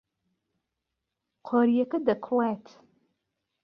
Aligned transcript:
قۆریەکە 1.47 1.97
دەکوڵێت. 2.07 2.65